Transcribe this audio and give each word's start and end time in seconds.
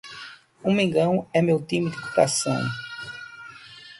O 0.63 0.71
mengão 0.73 1.27
é 1.31 1.43
meu 1.43 1.61
time 1.61 1.91
do 1.91 2.01
coração 2.01 2.59